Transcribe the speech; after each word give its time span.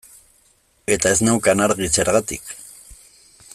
Eta 0.95 1.11
ez 1.15 1.19
neukan 1.27 1.63
argi 1.67 1.91
zergatik. 1.99 2.53